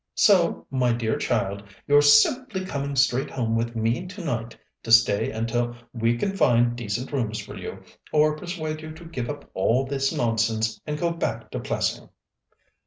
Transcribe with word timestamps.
So, 0.15 0.65
my 0.71 0.93
dear 0.93 1.15
child, 1.19 1.61
you're 1.85 2.01
simply 2.01 2.65
coming 2.65 2.95
straight 2.95 3.29
home 3.29 3.55
with 3.55 3.75
me 3.75 4.07
tonight, 4.07 4.57
to 4.81 4.91
stay 4.91 5.29
until 5.29 5.75
we 5.93 6.17
can 6.17 6.35
find 6.35 6.75
decent 6.75 7.13
rooms 7.13 7.37
for 7.37 7.55
you, 7.55 7.83
or 8.11 8.35
persuade 8.35 8.81
you 8.81 8.93
to 8.95 9.05
give 9.05 9.29
up 9.29 9.51
all 9.53 9.85
this 9.85 10.11
nonsense 10.11 10.81
and 10.87 10.97
go 10.97 11.11
back 11.11 11.51
to 11.51 11.59
Plessing." 11.59 12.09